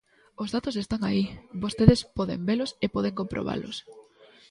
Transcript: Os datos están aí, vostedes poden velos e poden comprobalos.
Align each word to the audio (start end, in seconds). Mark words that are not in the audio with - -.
Os 0.41 0.49
datos 0.55 0.75
están 0.83 1.01
aí, 1.09 1.23
vostedes 1.63 1.99
poden 2.17 2.39
velos 2.49 2.71
e 2.85 2.87
poden 2.95 3.13
comprobalos. 3.19 3.75